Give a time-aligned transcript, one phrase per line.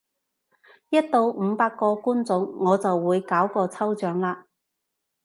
[0.89, 4.45] 一到五百個觀眾我就會搞個抽獎喇！